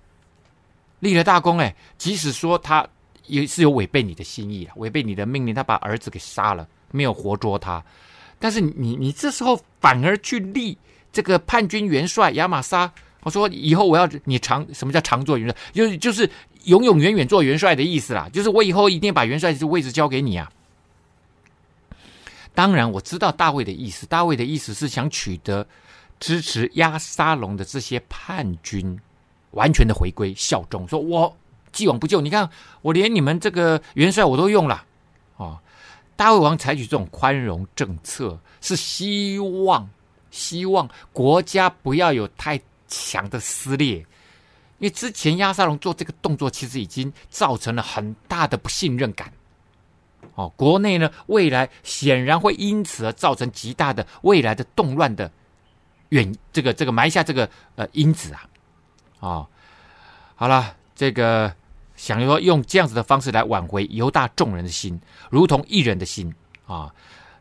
[0.99, 2.85] 立了大功，哎，即使说他
[3.27, 7.85] 也是有违背你的心意了，违背你的命令，他把儿子给杀了，没有活捉他，
[8.41, 10.77] 但是你你这时候反而去立
[11.15, 16.29] 这个叛军元帅亚玛撒，我说以后我要你常什么叫常做元帅，就是就是
[16.65, 20.51] 永永远远做元帅的意思啦，就是我以后一定把元帅的位置交给你啊。
[22.53, 25.67] 当然我知道大卫的意思，大卫的意思是想取得。
[26.21, 28.99] 支持押沙龙的这些叛军，
[29.51, 31.37] 完全的回归效忠，说我
[31.73, 32.21] 既往不咎。
[32.21, 32.49] 你看，
[32.83, 34.85] 我连你们这个元帅我都用了
[35.37, 35.59] 哦。
[36.17, 39.87] 大卫王采取这种宽容政策，是希望
[40.35, 44.07] 希望国家不要有太强的撕裂，因
[44.81, 49.33] 为之前亚沙龙做这个动作，其实已经造成了很大的不信任感。
[50.35, 55.31] 哦，国内呢，未来显然会因此而造成极大的未来的动乱的。
[56.09, 58.49] 远这个这个埋下这个呃因子啊，
[59.21, 59.47] 哦，
[60.35, 61.53] 好了，这个
[61.97, 66.33] 想说用这样子的方式来挽回犹大众人的心，如同一人的心
[66.67, 66.93] 啊，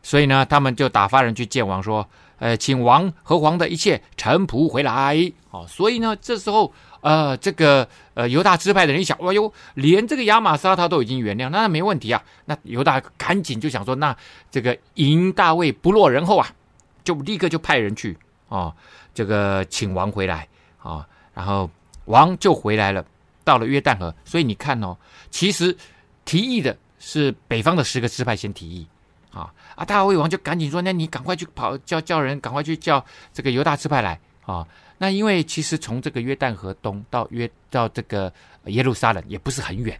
[0.02, 5.32] 所以呢，他们就打发人去见王说，呃，请王和王的一切臣仆回来。
[5.50, 12.22] 哦，所以呢，这时候呃，这个呃犹大支派的人一想，哎呦，连这个亚玛撒他都已经原谅，那没问题啊。
[12.46, 14.16] 那犹大赶紧就想说，那
[14.50, 16.48] 这个赢大卫不落人后啊，
[17.04, 18.16] 就立刻就派人去。
[18.48, 18.74] 哦，
[19.14, 21.70] 这个请王回来啊、哦，然后
[22.06, 23.04] 王就回来了，
[23.44, 24.14] 到了约旦河。
[24.24, 24.96] 所以你看哦，
[25.30, 25.76] 其实
[26.24, 28.86] 提议的是北方的十个支派先提议
[29.34, 34.66] 啊、啊，大卫王就赶紧说：“那你赶快去跑，叫叫人赶快去叫这个犹大支派来啊、”
[34.98, 38.32] 那因为其实从这个约旦河东到约到这个
[38.66, 39.98] 耶路撒冷也不是很远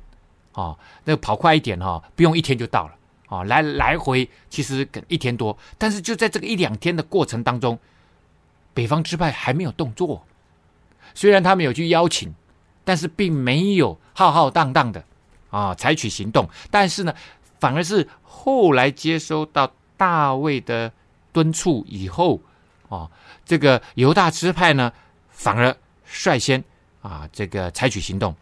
[0.52, 2.94] 啊、那跑快一点哈、哦，不用一天就到了
[3.26, 7.78] 啊、来来回其实一天多，但是就在这个一两天的过程当中。
[8.76, 10.26] 北方支派还没有动作，
[11.14, 12.34] 虽然他们有去邀请，
[12.82, 15.04] 但是并没有浩浩荡荡的
[15.48, 16.50] 啊采取行动。
[16.72, 17.14] 但是呢，
[17.64, 20.92] 反而是后来接收到大卫的
[21.32, 22.38] 敦促以后，
[22.90, 23.10] 啊，
[23.46, 24.92] 这个犹大支派呢，
[25.30, 25.74] 反而
[26.04, 26.62] 率先
[27.00, 28.36] 啊这个采取行动。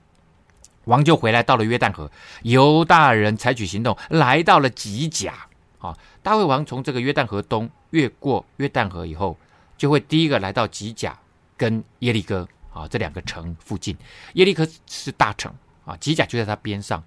[0.86, 2.10] 王就回来到了约旦河，
[2.42, 5.46] 犹大人采取行动，来到了吉甲。
[5.78, 9.38] 啊，大卫王从这个约旦河东越过约旦河以后。
[9.78, 11.16] 就会第一个来到吉甲
[11.56, 13.96] 跟耶利哥啊这两个城附近，
[14.34, 15.52] 耶利哥是大城
[15.84, 17.00] 啊，吉甲就在它边上。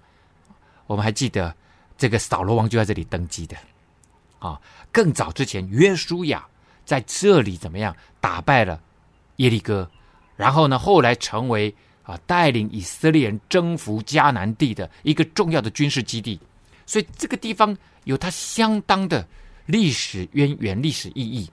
[0.86, 1.54] 我们还记得
[1.98, 3.56] 这个扫罗王就在这里登基的
[4.38, 4.60] 啊。
[4.92, 6.46] 更早之前，约书亚
[6.84, 8.80] 在这里怎么样打败了
[9.36, 9.90] 耶利哥，
[10.36, 16.40] 然后呢，后来成为啊带领以色列人征服迦南地的一个重要的军事基地。
[16.86, 19.26] 所以这个地方有它相当的
[19.66, 21.50] 历史渊源、历史意义。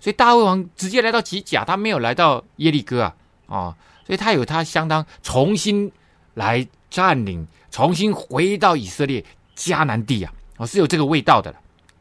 [0.00, 3.14] 所以大卫王直接来到吉甲，他没有来到耶利哥啊，
[3.48, 5.90] 啊、所以他有他相当重新
[6.34, 9.24] 来占领，重新回到以色列
[9.58, 11.58] 迦南地啊，哦，是有这个味道的了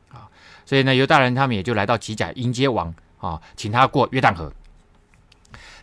[0.09, 0.29] 啊、
[0.63, 4.53] 所以呢，犹大人他们也就来到吉甲迎接王啊、请他过约旦河。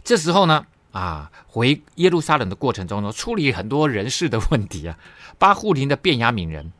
[0.04, 4.96] 这时候呢，啊，回耶路撒冷的过程中呢，处理很多人事的问题啊。
[5.36, 6.72] 巴户琳的便雅悯人，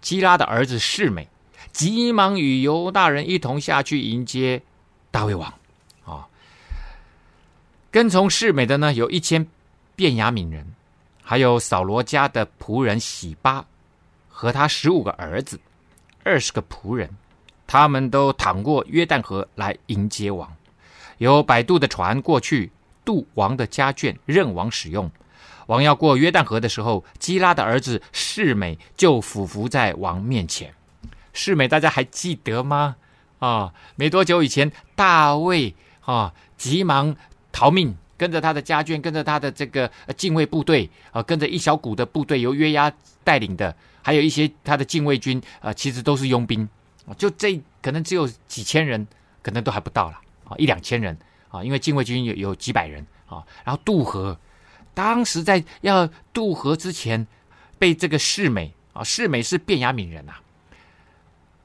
[0.00, 1.28] 基拉的儿子示美，
[1.70, 4.60] 急忙与犹大人一同下去迎接
[5.12, 5.48] 大卫王。
[6.04, 6.26] 啊，
[7.90, 9.46] 跟从示美的呢，有一千
[9.94, 10.66] 便雅悯人，
[11.22, 13.64] 还有扫罗家的仆人洗巴
[14.40, 15.60] 和他十五个儿子，
[16.24, 17.10] 二十个仆人，
[17.66, 20.50] 他们都淌过约旦河来迎接王。
[21.18, 22.72] 有摆渡的船过去
[23.04, 25.10] 渡王的家眷，任王使用。
[25.66, 30.72] 王要过约旦河的时候，基拉的儿子示美就俯伏在王面前。
[31.34, 32.96] 示美大家还记得吗？
[33.40, 37.14] 啊，没多久以前，大卫啊急忙
[37.52, 42.90] 逃命，跟着他的家眷，跟着他的这个禁卫部队啊，跟着一小股的部队由约押
[43.22, 46.68] 带领的，还有一些他的禁卫军啊，其实都是佣兵，
[47.16, 49.06] 就这可能只有几千人，
[49.42, 51.16] 可能都还不到了啊，一两千人
[51.48, 54.38] 啊，因为禁卫军有有几百人啊，然后渡河。
[54.92, 57.26] 当时在要渡河之前，
[57.78, 60.42] 被这个世美啊，世美是便雅敏人呐、啊。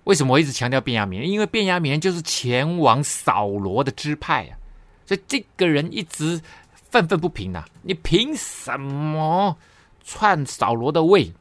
[0.03, 1.29] 为什么我一直强调便雅敏人？
[1.29, 4.57] 因为便雅敏人就是前往扫罗的支派啊，
[5.05, 6.39] 所以这个人一直
[6.91, 7.67] 愤愤不平呐、啊。
[7.81, 9.57] 你凭什么
[10.03, 11.33] 篡扫罗的位？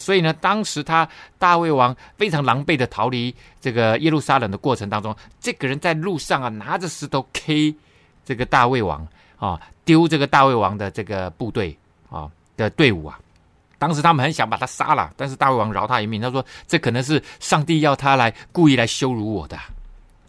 [0.00, 1.08] 所以呢，当时他
[1.38, 7.72] 大卫王非常狼狈的逃离这个耶路撒冷的过程当中，这个人在路上啊，拿着石头 K
[8.24, 9.06] 这个大卫王。
[9.40, 11.74] 啊，丢这个大卫王的这个部队
[12.10, 13.18] 啊的队伍啊，
[13.78, 16.20] 当时他们很想把他杀了，但是大卫王饶他一命。
[16.20, 19.58] 他说：“这可能是上帝要他来故意来羞辱我的，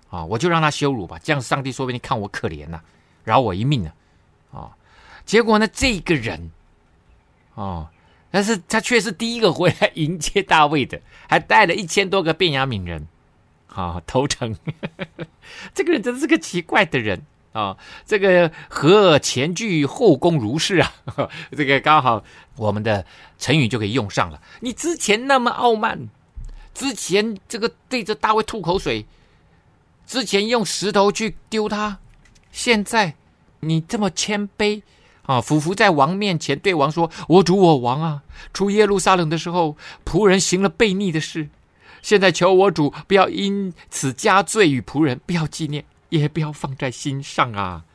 [0.10, 2.80] 啊，我就让他羞辱吧，这样上帝说不定看我可怜呐，
[3.26, 3.92] 饶我一命呢。”
[4.54, 4.72] 啊，
[5.26, 6.50] 结果呢，这个人，
[7.56, 7.86] 哦，
[8.32, 13.08] 但是他却是第一个回来迎接大卫的，还带了一千多个便雅悯人，
[13.68, 14.56] 啊，投诚。
[15.76, 17.26] 这个人真是个奇怪的人。
[17.54, 20.94] 啊、这个和前倨后恭如是啊，
[21.52, 22.24] 这个刚好
[22.56, 23.06] 我们的
[23.38, 24.42] 成语就可以用上了。
[24.62, 26.08] 你之前那么傲慢，
[26.74, 29.06] 之前这个对着大卫吐口水，
[30.08, 32.00] 之前用石头去丢他，
[32.54, 33.16] 现在
[33.60, 34.82] 你这么谦卑
[35.32, 41.50] 啊，俯伏在王面前对王说：“我主我王啊，出耶路撒冷的时候，仆人行了悖逆的事，
[42.02, 47.86] 现在求我主不要因此加罪与仆人，不要纪念。”也不要放在心上啊！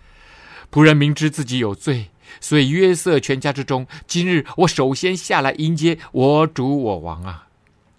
[0.72, 2.08] 仆人明知自己有罪，
[2.40, 7.46] 所以约瑟全家之中，今日我首先下来迎接我主我王啊！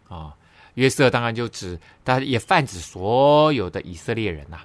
[0.09, 0.33] 啊、
[0.73, 4.57] 约瑟当然就指，但也泛指所有的以色列人呐、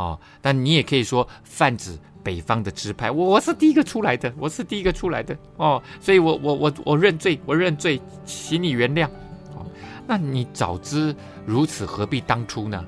[0.00, 0.20] 啊！
[0.40, 3.10] 但你也可以说泛指北方的支派。
[3.10, 9.06] 我我是第一个出来的，我是第一个出来的哦，所以我我我我认罪，我认罪，请你原谅。
[9.54, 9.66] 哦，
[10.06, 12.84] 那你早知如此，何必当初呢？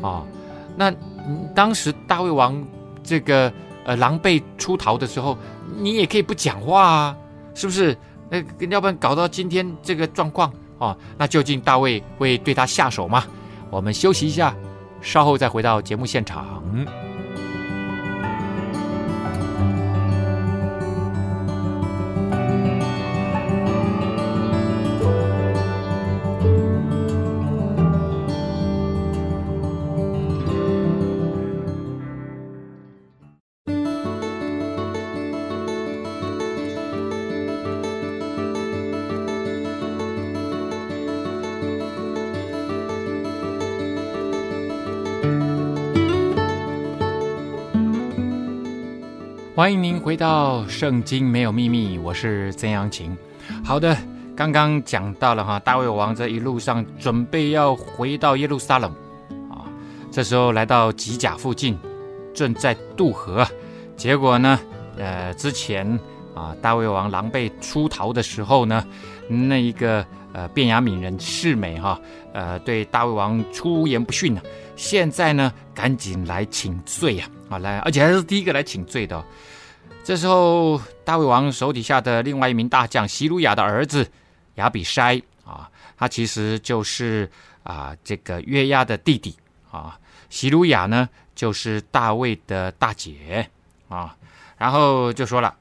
[0.00, 0.26] 哦，
[0.76, 0.92] 那。
[1.54, 2.66] 当时大卫王
[3.04, 3.52] 这个
[3.84, 5.36] 呃狼狈出逃的时候，
[5.76, 7.16] 你也可以不讲话啊，
[7.54, 7.96] 是不是？
[8.30, 13.24] 那要不然搞到今天这个状况哦，那究竟大卫会对他下手吗？
[13.70, 14.56] 我们休息一下，
[15.02, 16.64] 稍后再回到节目现场。
[49.60, 53.14] 欢迎您回到《圣经没有秘密》，我是曾阳晴。
[53.62, 53.94] 好的，
[54.34, 58.90] 刚刚讲到了哈，大卫王这一路上准备要回到耶路撒冷
[59.50, 59.68] 啊，
[60.10, 61.78] 这时候来到吉甲附近，
[62.32, 63.46] 正在渡河。
[63.98, 64.58] 结果呢，
[64.96, 65.86] 呃，之前
[66.34, 68.82] 啊，大卫王狼狈出逃的时候呢，
[69.28, 72.00] 那一个呃便雅悯人示美哈，
[72.32, 74.40] 呃，对大卫王出言不逊呢，
[74.74, 79.24] 现在呢，赶紧来请罪呀，啊，来，而且还是第一个来请罪的。
[80.04, 84.08] 这时候，大卫王手底下的另外一名大将西鲁雅的儿子
[84.54, 87.30] 亚比筛啊，他其实就是
[87.62, 89.36] 啊这个约押的弟弟
[89.70, 89.98] 啊。
[90.30, 93.48] 西鲁雅呢，就是大卫的大姐
[93.88, 94.16] 啊。
[94.56, 95.54] 然后就说了，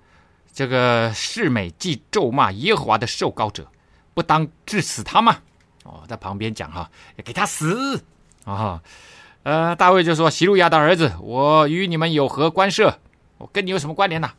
[0.54, 3.68] 这个示每既咒骂耶和华的受膏者，
[4.14, 5.38] 不当治死他吗？
[5.84, 6.90] 哦，在旁边讲哈，
[7.26, 8.02] 给他死
[8.46, 8.82] 啊。
[9.44, 13.00] 呃，大卫就说：西鲁雅的儿子，我与你们有何关涉？
[13.38, 14.30] 我跟你有什么关联呢、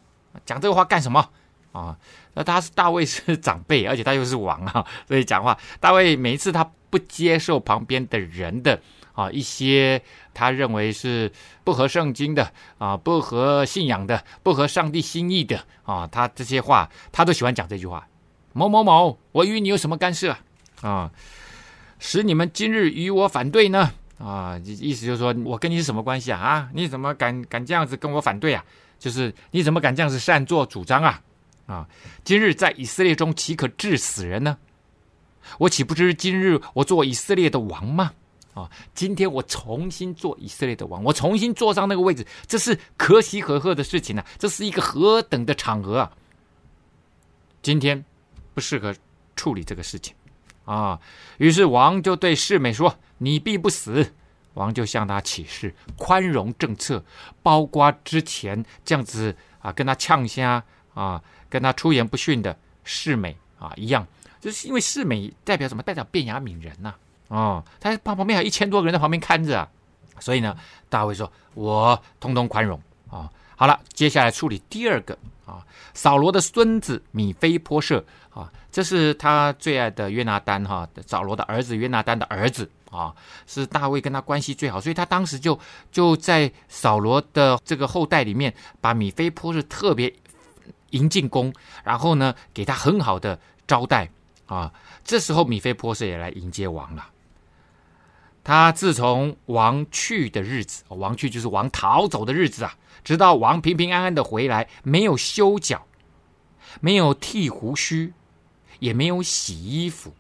[0.45, 1.31] 讲这个话干什么
[1.73, 1.97] 啊？
[2.35, 8.79] 那他是大卫是长辈，而且他又是王啊，所以讲话，大卫每一次他不接受旁边的人的
[9.13, 10.03] 啊一些
[10.35, 11.33] 他认为是
[11.65, 18.07] 不合圣经的啊、不合信仰的、不合上帝心意的啊，他这些话他都喜欢讲这句话。
[18.53, 20.37] 某某某，我与你有什么干涉
[20.83, 21.11] 啊？
[21.99, 23.93] 使你们今日与我反对呢？
[24.21, 26.39] 啊，意思就是说我跟你是什么关系啊？
[26.39, 28.63] 啊，你怎么敢敢这样子跟我反对啊？
[28.99, 31.23] 就是你怎么敢这样子擅作主张啊？
[31.67, 31.89] 啊，
[32.23, 34.59] 今日在以色列中岂可治死人呢？
[35.59, 38.13] 我岂不知今日我做以色列的王吗？
[38.53, 44.27] 啊，今天我重新做以色列的王，我重新坐上那个位置，这是可喜可贺的事情啊！
[44.39, 46.13] 这是一个何等的场合啊！
[47.63, 48.05] 今天
[48.53, 48.95] 不适合
[49.37, 50.13] 处理这个事情
[50.73, 51.01] 啊。
[51.39, 54.13] 于是王就对示美说：“你必不死。”
[54.55, 57.03] 王就向他起誓，宽容政策，
[57.41, 60.63] 包括之前这样子啊，跟他呛虾
[60.93, 64.05] 啊，跟他出言不逊的示美啊一样，
[64.41, 65.83] 就是因为示美代表什么？
[65.85, 66.99] 代表便雅悯人呐、啊。
[67.29, 69.69] 哦，他旁旁边还有一千多个人在旁边看着啊，
[70.19, 70.57] 所以呢，
[70.89, 75.17] 大卫说：“我通通宽容啊。”好了，接下来处理第二个
[75.47, 75.65] 啊，
[75.95, 83.15] 扫罗的孙子米非波设啊，这是他最爱的约拿单哈，扫罗的儿子约拿单的儿子啊，
[83.47, 85.59] 是大卫跟他关系最好，所以他当时就
[85.91, 90.13] 就在扫罗的这个后代里面，把米非波设特别
[90.91, 91.53] 迎进宫，
[91.83, 94.09] 然后呢，给他很好的招待
[94.47, 94.73] 啊。
[95.03, 97.09] 这时候米非波设也来迎接王了。
[98.43, 102.75] 他自从王去的日子，王去就是王逃走的日子啊，
[103.05, 105.85] 直到王平平安安的回来，没有修脚，
[106.81, 108.13] 没有剃胡须，
[108.81, 110.13] 也没有洗衣服，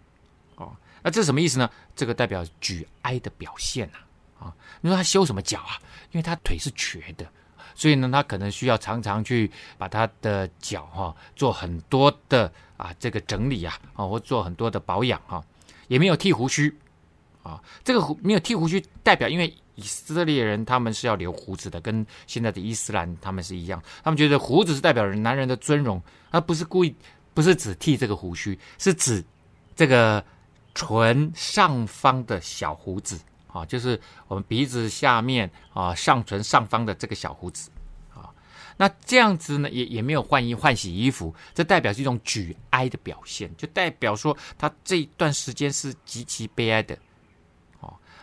[0.54, 0.70] 哦，
[1.02, 1.68] 那这什么意思呢？
[1.96, 3.98] 这个代表举哀的表现呐，
[4.46, 5.76] 啊，你说他修什么脚啊？
[6.12, 7.26] 因为他腿是瘸的，
[7.74, 15.42] 所以呢，他可能需要常常去把他的脚哈做很多的啊这个整理啊，啊，或做很多的保养哈，
[15.88, 16.72] 也没有剃胡须。
[17.42, 26.94] 啊，这个胡没有剃胡须，代表因为以色列人他们是要留胡子的，跟现在的伊斯兰他们是一样，他们觉得胡子是代表人男人的尊荣，而不是故意，
[27.34, 29.24] 不是只剃这个胡须，是指
[29.74, 30.24] 这个
[30.74, 37.70] 唇上方的小胡子啊，就是我们鼻子下面啊上唇上方的这个小胡子
[38.14, 38.30] 啊。
[38.76, 46.98] 那这样子呢，也也没有换衣换洗衣服，这代表是一种举哀的表现，就代表说他这一段时间是极其悲哀的。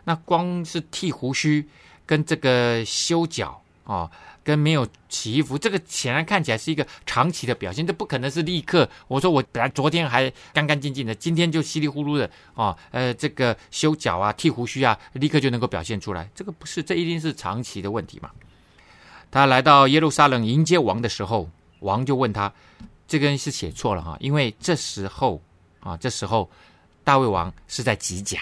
[0.03, 1.67] 那光是剃胡须，
[2.05, 4.09] 跟这个修脚啊，
[4.47, 8.89] 跟没有洗衣服，这个显然看起来是一个长期的表现，这不可能是立刻。
[9.09, 18.31] 我说我本来昨天还干干净净的，今天就稀里糊涂的啊，呃，这个修脚啊、剃胡须啊，立刻就能够表现出来，这个不是，这一定是长期的问题嘛。
[19.29, 21.49] 他来到耶路撒冷迎接王的时候，
[21.81, 22.49] 王就问他，
[23.05, 25.43] 这个人是写错了哈，因为这时候
[25.81, 26.49] 啊，这时候
[27.03, 28.39] 大卫王是在吉甲。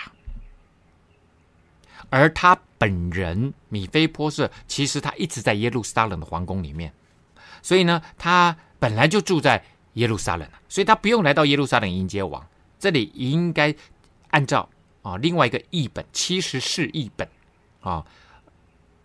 [2.10, 6.94] 而他本人米非波设，其实他一直在耶路撒冷的皇宫里面，
[7.62, 12.46] 所以呢，他本来就住在耶路撒冷，所以他不用来到耶路撒冷迎接王。
[12.80, 13.74] 这里应该
[14.30, 14.68] 按照
[15.02, 17.28] 啊另外一个译本七十士译本
[17.82, 18.06] 啊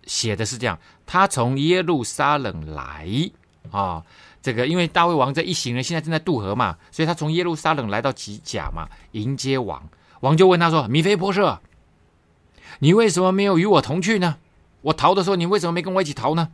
[0.05, 3.09] 写的是这样：他从耶路撒冷来
[3.71, 4.05] 啊，
[4.43, 9.89] 这个因为大卫王这一行人现在正在渡河嘛，所以他从耶路撒冷来到吉甲嘛迎接王。
[10.21, 11.59] 王就问他说：“米非波设。”
[12.81, 14.37] 你为什么没有与我同去呢？
[14.83, 16.51] 我逃的时候，你为什么没跟我一起逃呢？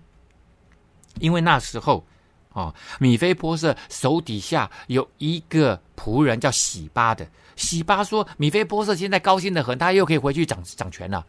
[1.20, 2.04] 因为那时候，
[2.52, 7.26] 哦，米非波设手底下有一个仆人叫喜巴的。
[7.54, 11.24] 喜巴说，米非波设现在高兴得很，他又可以回去掌掌权了。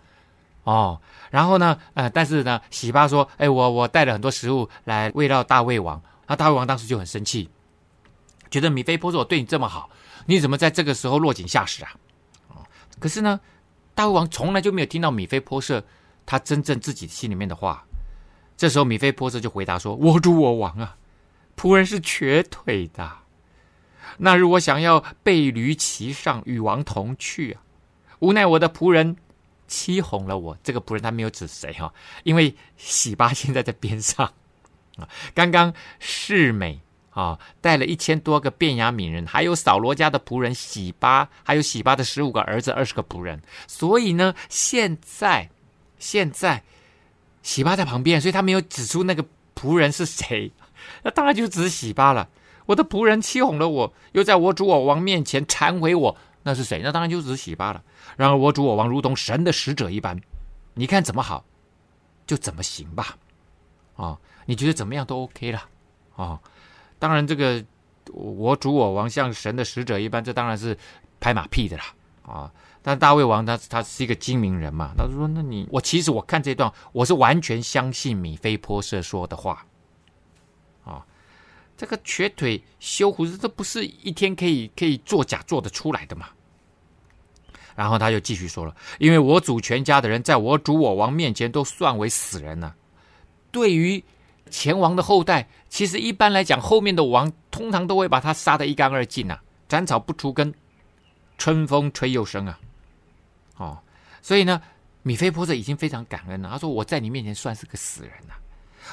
[0.64, 6.02] 哦，然后呢，呃，但是呢，喜巴说，哎，我我带了很多食物来喂到大卫王。
[6.26, 7.48] 那大卫王当时就很生气，
[8.50, 9.90] 觉得米非波设我对你这么好，
[10.26, 11.92] 你怎么在这个时候落井下石啊？
[12.48, 12.66] 哦，
[13.00, 13.40] 可是呢。
[13.98, 15.84] 大卫王从来就没有听到米非波设
[16.24, 17.84] 他真正自己心里面的话。
[18.56, 20.98] 这时候，米非波设就回答说：“我主我王啊，
[21.56, 23.12] 仆人是瘸腿的。
[24.20, 27.62] 那日我想要背驴骑上与王同去啊，
[28.20, 29.18] 无奈我的仆人
[29.68, 30.56] 欺哄了我。
[30.62, 31.92] 这个仆人他没有指谁哈，
[32.24, 34.32] 因为洗巴现在在边上
[34.98, 35.10] 啊。
[35.34, 36.80] 刚刚示每。
[37.18, 43.42] 啊，带了一千多个便雅悯人，还有扫罗家的仆人洗巴，还有洗巴的十五个儿子，二十个仆人。
[43.66, 45.50] 所以呢，现在
[45.98, 46.62] 现在
[47.42, 50.52] 洗巴在旁边，所以他没有指出那个仆人是谁。
[51.02, 52.30] 那当然就只是洗巴了。
[52.68, 56.82] 我的仆人欺哄了我，又在我主我王面前惭悔我，那是谁？
[56.84, 57.84] 那当然就只是洗巴了。
[58.16, 60.22] 然而我主我王如同神的使者一般，
[60.76, 61.44] 你看怎么好，
[62.28, 63.18] 就怎么行吧。
[63.96, 64.16] 啊，
[64.46, 65.64] 你觉得怎么样都 OK 了
[66.16, 66.40] 啊。
[67.00, 67.64] 当然，这个
[68.14, 70.78] 我主我王像神的使者一般，这当然是
[71.20, 71.84] 拍马屁的啦
[72.24, 72.52] 啊！
[72.82, 79.66] 但大卫王他他是一个精明人嘛，他说：“那你我其实我看这段，我是完全相信米非波设说的话
[80.86, 81.06] 啊。
[81.76, 86.28] 这个瘸腿修胡子，这不是一天可以可以作假做得出来的嘛？
[87.76, 92.76] 然后他就继续说了：“因为我主全家的人，在我主我王面前都算为死人了。
[93.52, 94.04] 对于
[94.50, 100.54] 前王的后代，其实一般来讲，后面的王通常都会把他杀得一干二净啊，斩草不除根，
[101.38, 102.60] 春风吹又生啊。
[103.58, 103.80] 哦，
[104.22, 104.62] 所以呢，
[105.04, 106.50] 米非波设已经非常感恩了。
[106.50, 108.34] 他说：我在你面前算是个死人呐。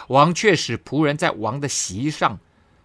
[0.09, 2.39] 王却使仆人在王的席上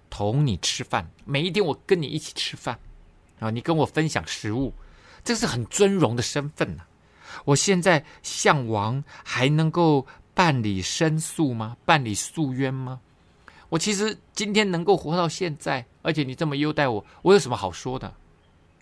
[0.10, 2.78] 同你吃饭，每一天我跟你一起吃饭
[3.40, 4.74] 啊，你跟我分享食物。”
[5.22, 6.84] 这是很尊荣的身份呐、
[7.44, 11.76] 我现在向王还能够办理申诉吗？
[11.84, 13.02] 办理诉冤吗？
[13.70, 18.14] 我其实今天能够活到现在，而且你这么优待我，我有什么好说的？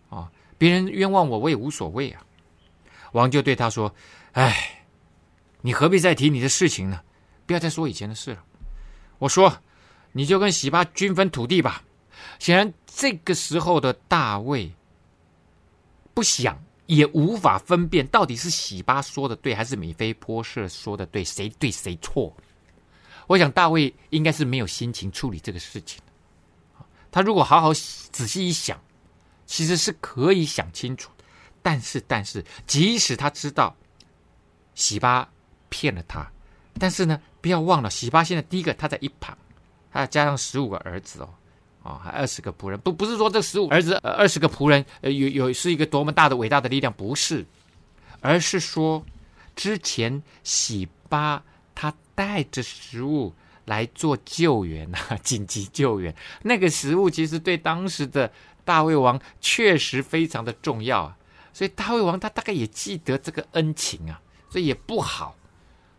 [0.09, 2.25] 啊，别人冤枉我，我也无所谓啊！
[3.11, 3.93] 王就对他说
[4.31, 4.85] ：“哎，
[5.61, 7.01] 你何必再提你的事情呢？
[7.45, 8.43] 不要再说以前的事了。
[9.19, 9.57] 我说，
[10.13, 11.83] 你就跟洗巴均分土地吧。
[12.39, 14.71] 显然，这个时候的大卫。”
[16.13, 22.35] 不想也无法分辨到底是洗巴说的对，还是米非波设说的对，谁对谁错。
[23.27, 26.01] 我想大卫应该是没有心情处理这个事情。
[27.11, 28.79] 他如果好好仔细一想，
[29.45, 31.11] 其实是可以想清楚。
[31.61, 33.75] 但是，但是，即使他知道
[34.73, 35.29] 喜巴
[35.69, 36.25] 骗了他，
[36.79, 39.37] 但是呢，不要忘了，喜巴现在第一个他在一旁，
[39.91, 41.29] 他加上十五个儿子哦。
[41.83, 47.45] 啊、哦，还二十个仆人，不不是说这十五儿子，呃，二十个仆人，呃，有有是一个多么大的伟大的力量，不是，
[48.19, 49.01] 而是说，
[49.55, 51.43] 之前喜巴他
[52.17, 58.31] 带着食物来做救援啊， 紧急救援，那个食物其实对当时的
[58.65, 61.17] 大胃王确实非常的重要啊，
[61.53, 65.35] 所以大胃王他大概也记得这个恩情啊，所以也不好，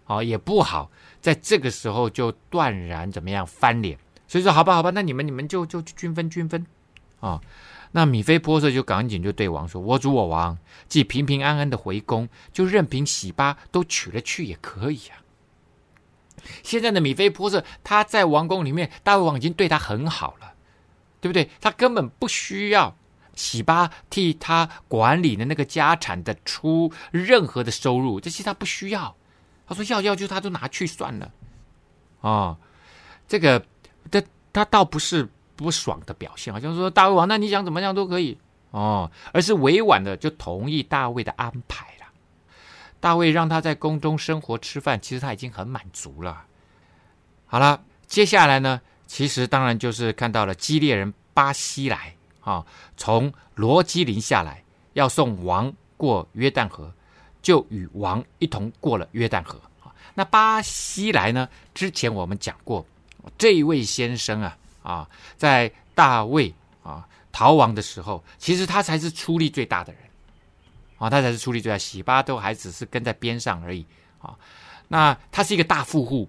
[0.06, 0.90] 哦，也不好，
[1.20, 3.96] 在这个时候就断然怎么样翻脸。
[4.26, 6.66] 所以说，好吧，好吧，那你们你们就就均分均分，
[7.20, 7.42] 啊、哦，
[7.92, 10.58] 那米非波设就赶紧就对王说：“我主我王，
[10.88, 15.22] 既平平安安的回宫，就任凭喜巴都娶了去也可以啊。”
[16.62, 20.52] 现在的米菲波设他在王宫里面，大卫王已经对他很好了，
[21.20, 21.50] 对不对？
[21.60, 22.96] 他根本不需要
[23.34, 29.14] 洗巴替他管理的那个家产的出任何的收入，这些他不需要。
[29.66, 31.30] 他说要要就他都拿去算了，
[32.20, 32.56] 哦，
[33.26, 33.64] 这个。
[34.10, 34.22] 他
[34.54, 38.38] 他倒不是不爽的表现，好像说大卫王，那你想怎么样都可以
[38.70, 41.97] 哦，而是委婉的就同意大卫的安排。
[43.00, 46.44] 大卫让他在宫中生活吃饭，其实他已经很满足了。
[47.46, 52.64] 好了，接下来呢，其实当然就是看到了基列人巴西莱啊，
[52.96, 56.92] 从罗基林下来要送王过约旦河，
[57.40, 59.60] 就与王一同过了约旦河。
[60.14, 62.84] 那巴西莱呢，之前我们讲过。
[63.36, 70.02] 这一位先生啊啊，在大卫啊逃亡的时候，其实他才是出力最大的人
[70.98, 73.86] 啊，他才是出力最大，洗巴都还只是跟在边上而已
[74.20, 74.36] 啊。
[74.88, 76.28] 那他是一个大富户，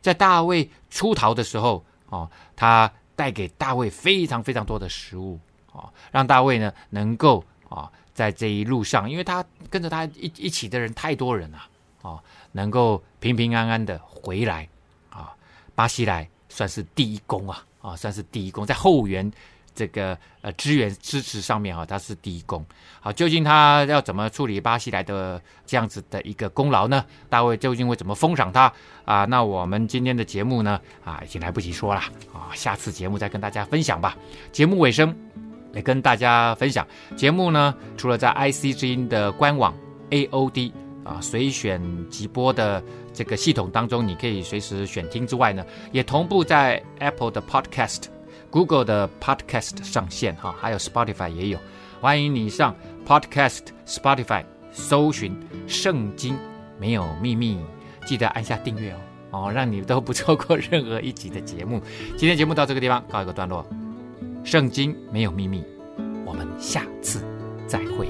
[0.00, 5.38] 在大卫出逃的时候啊，他带给大卫非常非常多的食物
[5.72, 11.58] 啊，让大卫呢能够啊在这一路上，因为他跟着他一一起的人太多人了
[12.02, 12.22] 啊，
[12.52, 14.68] 能够平平安安的回来。
[15.10, 15.34] 啊
[15.74, 19.30] 巴西莱算是第一功啊啊，算是第一功，在后援
[19.74, 22.64] 这个呃支援支持上面啊，他是第一功。
[23.00, 27.04] 好，究竟他要怎么处理巴西来的这样子的一个功劳呢？
[27.28, 28.72] 大卫究竟会怎么封赏他
[29.04, 29.24] 啊？
[29.24, 32.00] 那我们今天的节目呢啊，已经来不及说了
[32.32, 34.16] 啊，下次节目再跟大家分享吧。
[34.52, 35.14] 节目尾声
[35.72, 39.74] 来跟大家分享，节目呢除了在 IC 之音的官网
[40.10, 40.72] AOD
[41.04, 42.82] 啊随选即播的。
[43.14, 48.04] 这个系统当中，你可以随时选听之外呢，也同步在 Apple 的 Podcast、
[48.50, 51.58] Google 的 Podcast 上线哈，还有 Spotify 也有。
[52.00, 52.74] 欢迎你上
[53.06, 55.32] Podcast、Spotify 搜寻
[55.66, 56.36] 《圣经
[56.78, 57.56] 没有秘密》，
[58.06, 61.82] 记得按下订阅哦，哦，让你都不错过任何一集的节目。
[62.16, 63.66] 今天节目到这个地方告一个段落，
[64.48, 65.60] 《圣经没有秘密》，
[66.24, 67.24] 我们下次
[67.66, 68.08] 再会。